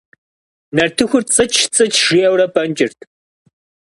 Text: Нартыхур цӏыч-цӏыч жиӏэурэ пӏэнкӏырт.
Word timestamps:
Нартыхур 0.75 1.23
цӏыч-цӏыч 1.33 1.93
жиӏэурэ 2.05 2.47
пӏэнкӏырт. 2.53 2.99